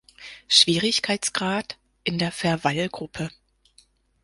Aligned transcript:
Schwierigkeitsgrad 0.47 1.77
in 2.03 2.17
der 2.17 2.31
Verwallgruppe. 2.31 3.29